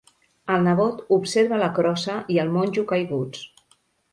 [0.53, 3.45] El nebot observa la crossa i el monjo caiguts.